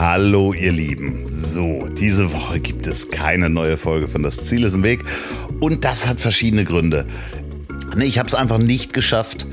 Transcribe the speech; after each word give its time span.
Hallo 0.00 0.52
ihr 0.52 0.70
Lieben. 0.70 1.24
So, 1.26 1.88
diese 1.88 2.32
Woche 2.32 2.60
gibt 2.60 2.86
es 2.86 3.08
keine 3.08 3.50
neue 3.50 3.76
Folge 3.76 4.06
von 4.06 4.22
Das 4.22 4.36
Ziel 4.44 4.62
ist 4.62 4.74
im 4.74 4.84
Weg 4.84 5.00
und 5.58 5.84
das 5.84 6.06
hat 6.06 6.20
verschiedene 6.20 6.64
Gründe. 6.64 7.04
Ich 8.00 8.20
habe 8.20 8.28
es 8.28 8.36
einfach 8.36 8.58
nicht 8.58 8.92
geschafft, 8.92 9.48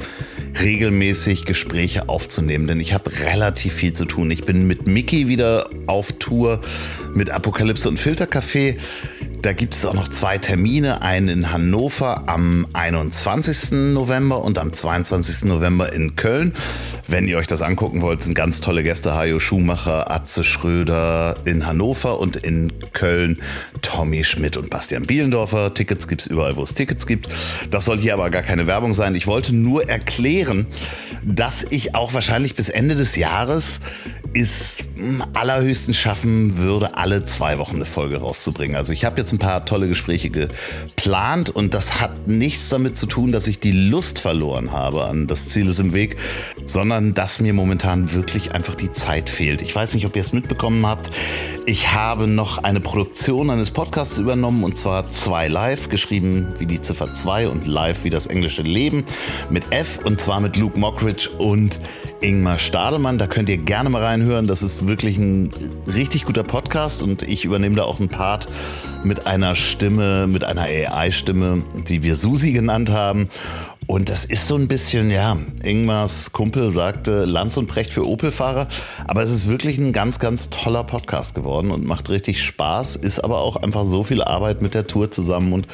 regelmäßig 0.61 1.45
Gespräche 1.45 2.09
aufzunehmen, 2.09 2.67
denn 2.67 2.79
ich 2.79 2.93
habe 2.93 3.09
relativ 3.21 3.73
viel 3.73 3.93
zu 3.93 4.05
tun. 4.05 4.29
Ich 4.29 4.43
bin 4.43 4.67
mit 4.67 4.85
Mickey 4.85 5.27
wieder 5.27 5.67
auf 5.87 6.11
Tour 6.11 6.61
mit 7.15 7.31
Apokalypse 7.31 7.89
und 7.89 7.99
Filtercafé. 7.99 8.77
Da 9.41 9.53
gibt 9.53 9.73
es 9.73 9.83
auch 9.83 9.95
noch 9.95 10.09
zwei 10.09 10.37
Termine, 10.37 11.01
einen 11.01 11.27
in 11.27 11.51
Hannover 11.51 12.29
am 12.29 12.67
21. 12.73 13.93
November 13.93 14.43
und 14.43 14.59
am 14.59 14.73
22. 14.73 15.45
November 15.45 15.91
in 15.91 16.15
Köln. 16.15 16.53
Wenn 17.07 17.27
ihr 17.27 17.37
euch 17.37 17.45
das 17.45 17.61
angucken 17.61 18.01
wollt, 18.01 18.23
sind 18.23 18.33
ganz 18.33 18.61
tolle 18.61 18.81
Gäste. 18.81 19.13
Hajo 19.13 19.39
Schumacher, 19.39 20.11
Atze 20.11 20.43
Schröder 20.43 21.35
in 21.45 21.67
Hannover 21.67 22.19
und 22.19 22.35
in 22.35 22.73
Köln 22.93 23.41
Tommy 23.83 24.23
Schmidt 24.23 24.57
und 24.57 24.71
Bastian 24.71 25.03
Bielendorfer. 25.03 25.73
Tickets 25.75 26.07
gibt 26.07 26.21
es 26.21 26.27
überall, 26.27 26.55
wo 26.55 26.63
es 26.63 26.73
Tickets 26.73 27.05
gibt. 27.05 27.29
Das 27.69 27.85
soll 27.85 27.99
hier 27.99 28.15
aber 28.15 28.31
gar 28.31 28.41
keine 28.41 28.65
Werbung 28.65 28.95
sein. 28.95 29.13
Ich 29.13 29.27
wollte 29.27 29.53
nur 29.53 29.87
erklären, 29.87 30.65
dass 31.23 31.63
ich 31.69 31.93
auch 31.93 32.15
wahrscheinlich 32.15 32.55
bis 32.55 32.69
Ende 32.69 32.95
des 32.95 33.15
Jahres 33.15 33.79
ist 34.33 34.83
allerhöchsten 35.33 35.93
schaffen 35.93 36.57
würde, 36.57 36.97
alle 36.97 37.25
zwei 37.25 37.57
Wochen 37.57 37.77
eine 37.77 37.85
Folge 37.85 38.17
rauszubringen. 38.17 38.75
Also 38.75 38.91
ich 38.91 39.05
habe 39.05 39.17
jetzt 39.19 39.31
ein 39.31 39.39
paar 39.39 39.65
tolle 39.65 39.87
Gespräche 39.87 40.29
geplant 40.29 41.49
und 41.49 41.73
das 41.73 42.01
hat 42.01 42.27
nichts 42.27 42.67
damit 42.67 42.97
zu 42.97 43.05
tun, 43.05 43.31
dass 43.31 43.47
ich 43.47 43.59
die 43.59 43.71
Lust 43.71 44.19
verloren 44.19 44.71
habe 44.73 45.05
an 45.05 45.27
das 45.27 45.47
Ziel 45.49 45.67
ist 45.67 45.79
im 45.79 45.93
Weg, 45.93 46.17
sondern 46.65 46.94
dass 47.01 47.39
mir 47.39 47.53
momentan 47.53 48.13
wirklich 48.13 48.53
einfach 48.53 48.75
die 48.75 48.91
Zeit 48.91 49.29
fehlt. 49.29 49.61
Ich 49.61 49.75
weiß 49.75 49.93
nicht, 49.93 50.05
ob 50.05 50.15
ihr 50.15 50.21
es 50.21 50.33
mitbekommen 50.33 50.85
habt. 50.85 51.09
Ich 51.65 51.93
habe 51.93 52.27
noch 52.27 52.59
eine 52.59 52.79
Produktion 52.79 53.49
eines 53.49 53.71
Podcasts 53.71 54.17
übernommen 54.17 54.63
und 54.63 54.77
zwar 54.77 55.09
zwei 55.09 55.47
live, 55.47 55.89
geschrieben 55.89 56.53
wie 56.57 56.65
die 56.65 56.79
Ziffer 56.79 57.13
2 57.13 57.49
und 57.49 57.67
live 57.67 58.03
wie 58.03 58.09
das 58.09 58.27
englische 58.27 58.61
Leben 58.61 59.03
mit 59.49 59.71
F 59.71 59.99
und 60.03 60.19
zwar 60.19 60.39
mit 60.41 60.55
Luke 60.57 60.77
Mockridge 60.79 61.29
und 61.37 61.79
Ingmar 62.21 62.59
Stadelmann. 62.59 63.17
Da 63.17 63.27
könnt 63.27 63.49
ihr 63.49 63.57
gerne 63.57 63.89
mal 63.89 64.03
reinhören. 64.03 64.47
Das 64.47 64.61
ist 64.61 64.87
wirklich 64.87 65.17
ein 65.17 65.51
richtig 65.87 66.25
guter 66.25 66.43
Podcast 66.43 67.03
und 67.03 67.23
ich 67.23 67.45
übernehme 67.45 67.75
da 67.75 67.83
auch 67.83 67.99
einen 67.99 68.09
Part 68.09 68.47
mit 69.03 69.27
einer 69.27 69.55
Stimme, 69.55 70.27
mit 70.27 70.43
einer 70.43 70.63
AI-Stimme, 70.63 71.63
die 71.87 72.03
wir 72.03 72.15
Susi 72.15 72.51
genannt 72.51 72.89
haben. 72.89 73.29
Und 73.87 74.09
das 74.09 74.25
ist 74.25 74.47
so 74.47 74.55
ein 74.55 74.67
bisschen, 74.67 75.11
ja, 75.11 75.37
Ingmars 75.63 76.31
Kumpel 76.31 76.71
sagte 76.71 77.25
Lanz 77.25 77.55
und 77.57 77.67
Brecht 77.67 77.91
für 77.91 78.07
Opel-Fahrer. 78.07 78.67
Aber 79.07 79.21
es 79.21 79.29
ist 79.29 79.47
wirklich 79.47 79.77
ein 79.77 79.93
ganz, 79.93 80.19
ganz 80.19 80.49
toller 80.49 80.83
Podcast 80.83 81.35
geworden 81.35 81.71
und 81.71 81.85
macht 81.85 82.09
richtig 82.09 82.43
Spaß, 82.43 82.95
ist 82.95 83.23
aber 83.23 83.39
auch 83.39 83.57
einfach 83.57 83.85
so 83.85 84.03
viel 84.03 84.23
Arbeit 84.23 84.61
mit 84.61 84.73
der 84.73 84.87
Tour 84.87 85.11
zusammen. 85.11 85.53
Und 85.53 85.67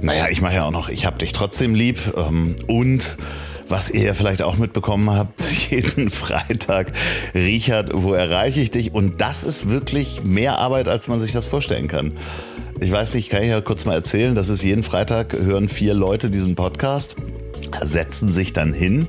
naja, 0.00 0.28
ich 0.28 0.40
mache 0.40 0.54
ja 0.54 0.64
auch 0.64 0.70
noch, 0.70 0.88
ich 0.88 1.04
hab 1.04 1.18
dich 1.18 1.32
trotzdem 1.32 1.74
lieb. 1.74 1.98
Ähm, 2.16 2.54
und 2.68 3.18
was 3.66 3.90
ihr 3.90 4.02
ja 4.02 4.14
vielleicht 4.14 4.42
auch 4.42 4.56
mitbekommen 4.56 5.10
habt, 5.10 5.42
jeden 5.70 6.10
Freitag, 6.10 6.92
Richard, 7.34 7.90
wo 7.92 8.14
erreiche 8.14 8.60
ich 8.60 8.70
dich? 8.70 8.94
Und 8.94 9.20
das 9.20 9.42
ist 9.44 9.68
wirklich 9.68 10.22
mehr 10.22 10.58
Arbeit, 10.58 10.88
als 10.88 11.08
man 11.08 11.20
sich 11.20 11.32
das 11.32 11.46
vorstellen 11.46 11.88
kann. 11.88 12.12
Ich 12.80 12.92
weiß 12.92 13.14
nicht, 13.14 13.28
kann 13.28 13.42
ich 13.42 13.48
ja 13.48 13.60
kurz 13.60 13.84
mal 13.84 13.94
erzählen, 13.94 14.36
das 14.36 14.48
ist 14.48 14.62
jeden 14.62 14.84
Freitag 14.84 15.32
hören 15.32 15.68
vier 15.68 15.94
Leute 15.94 16.30
diesen 16.30 16.54
Podcast, 16.54 17.16
setzen 17.84 18.32
sich 18.32 18.52
dann 18.52 18.72
hin 18.72 19.08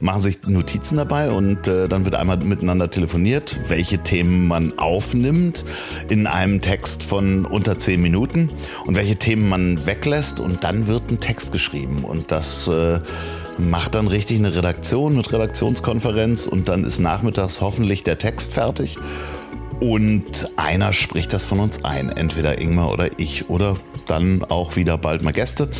machen 0.00 0.22
sich 0.22 0.42
Notizen 0.46 0.96
dabei 0.96 1.30
und 1.30 1.68
äh, 1.68 1.86
dann 1.86 2.04
wird 2.04 2.14
einmal 2.14 2.38
miteinander 2.38 2.90
telefoniert, 2.90 3.60
welche 3.68 3.98
Themen 3.98 4.48
man 4.48 4.78
aufnimmt 4.78 5.64
in 6.08 6.26
einem 6.26 6.60
Text 6.60 7.02
von 7.02 7.44
unter 7.44 7.78
zehn 7.78 8.00
Minuten 8.00 8.50
und 8.86 8.96
welche 8.96 9.16
Themen 9.16 9.48
man 9.48 9.86
weglässt 9.86 10.40
und 10.40 10.64
dann 10.64 10.86
wird 10.86 11.10
ein 11.10 11.20
Text 11.20 11.52
geschrieben 11.52 12.04
und 12.04 12.32
das 12.32 12.66
äh, 12.68 13.00
macht 13.58 13.94
dann 13.94 14.08
richtig 14.08 14.38
eine 14.38 14.54
Redaktion 14.54 15.16
mit 15.16 15.30
Redaktionskonferenz 15.32 16.46
und 16.46 16.68
dann 16.68 16.84
ist 16.84 16.98
nachmittags 16.98 17.60
hoffentlich 17.60 18.02
der 18.02 18.18
Text 18.18 18.54
fertig. 18.54 18.96
Und 19.80 20.48
einer 20.56 20.92
spricht 20.92 21.32
das 21.32 21.44
von 21.44 21.58
uns 21.58 21.84
ein, 21.84 22.10
entweder 22.10 22.60
Ingmar 22.60 22.92
oder 22.92 23.18
ich 23.18 23.48
oder 23.48 23.76
dann 24.06 24.44
auch 24.44 24.76
wieder 24.76 24.98
bald 24.98 25.22
mal 25.22 25.32
Gäste. 25.32 25.70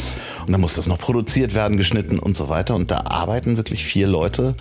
Und 0.47 0.53
dann 0.53 0.61
muss 0.61 0.75
das 0.75 0.87
noch 0.87 0.99
produziert 0.99 1.55
werden, 1.55 1.77
geschnitten 1.77 2.19
und 2.19 2.35
so 2.35 2.49
weiter. 2.49 2.75
Und 2.75 2.91
da 2.91 3.03
arbeiten 3.05 3.57
wirklich 3.57 3.85
vier 3.85 4.07
Leute, 4.07 4.55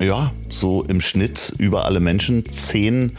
ja, 0.00 0.32
so 0.48 0.82
im 0.84 1.00
Schnitt 1.00 1.52
über 1.58 1.84
alle 1.84 2.00
Menschen, 2.00 2.46
zehn 2.46 3.16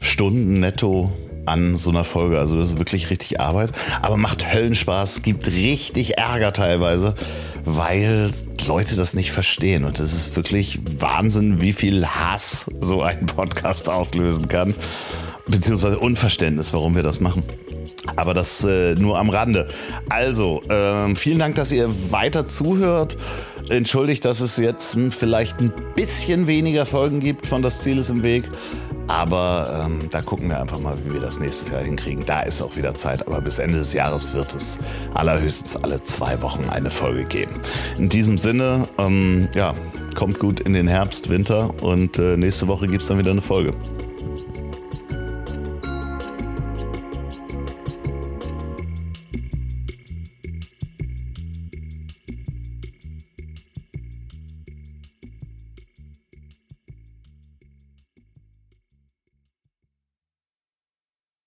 Stunden 0.00 0.60
netto 0.60 1.12
an 1.46 1.78
so 1.78 1.90
einer 1.90 2.04
Folge. 2.04 2.38
Also 2.38 2.58
das 2.58 2.72
ist 2.72 2.78
wirklich 2.78 3.10
richtig 3.10 3.40
Arbeit. 3.40 3.70
Aber 4.00 4.16
macht 4.16 4.52
Höllenspaß, 4.52 5.22
gibt 5.22 5.46
richtig 5.48 6.18
Ärger 6.18 6.52
teilweise, 6.52 7.14
weil 7.64 8.30
Leute 8.66 8.96
das 8.96 9.14
nicht 9.14 9.32
verstehen. 9.32 9.84
Und 9.84 9.98
das 9.98 10.12
ist 10.12 10.36
wirklich 10.36 10.80
Wahnsinn, 10.98 11.60
wie 11.60 11.72
viel 11.72 12.06
Hass 12.06 12.70
so 12.80 13.02
ein 13.02 13.26
Podcast 13.26 13.88
auslösen 13.88 14.48
kann. 14.48 14.74
Beziehungsweise 15.46 15.98
Unverständnis, 15.98 16.72
warum 16.72 16.94
wir 16.94 17.02
das 17.02 17.20
machen. 17.20 17.42
Aber 18.16 18.34
das 18.34 18.64
äh, 18.64 18.94
nur 18.94 19.18
am 19.18 19.30
Rande. 19.30 19.68
Also, 20.08 20.62
äh, 20.68 21.14
vielen 21.14 21.38
Dank, 21.38 21.54
dass 21.54 21.70
ihr 21.70 21.88
weiter 22.10 22.48
zuhört. 22.48 23.16
Entschuldigt, 23.68 24.24
dass 24.24 24.40
es 24.40 24.56
jetzt 24.56 24.98
vielleicht 25.10 25.60
ein 25.60 25.72
bisschen 25.94 26.46
weniger 26.46 26.84
Folgen 26.84 27.20
gibt 27.20 27.46
von 27.46 27.62
Das 27.62 27.82
Ziel 27.82 27.98
ist 27.98 28.10
im 28.10 28.22
Weg. 28.22 28.44
Aber 29.06 29.84
ähm, 29.84 30.08
da 30.10 30.22
gucken 30.22 30.48
wir 30.48 30.60
einfach 30.60 30.78
mal, 30.78 30.96
wie 31.04 31.14
wir 31.14 31.20
das 31.20 31.40
nächstes 31.40 31.70
Jahr 31.70 31.82
hinkriegen. 31.82 32.24
Da 32.26 32.40
ist 32.42 32.62
auch 32.62 32.76
wieder 32.76 32.94
Zeit. 32.94 33.26
Aber 33.26 33.40
bis 33.40 33.58
Ende 33.58 33.78
des 33.78 33.92
Jahres 33.92 34.32
wird 34.32 34.54
es 34.54 34.78
allerhöchstens 35.14 35.76
alle 35.76 36.00
zwei 36.00 36.40
Wochen 36.42 36.64
eine 36.70 36.90
Folge 36.90 37.24
geben. 37.24 37.52
In 37.98 38.08
diesem 38.08 38.38
Sinne, 38.38 38.88
ähm, 38.98 39.48
ja, 39.54 39.74
kommt 40.14 40.38
gut 40.38 40.60
in 40.60 40.72
den 40.72 40.88
Herbst, 40.88 41.30
Winter 41.30 41.70
und 41.82 42.18
äh, 42.18 42.36
nächste 42.36 42.68
Woche 42.68 42.86
gibt 42.86 43.02
es 43.02 43.08
dann 43.08 43.18
wieder 43.18 43.30
eine 43.30 43.42
Folge. 43.42 43.72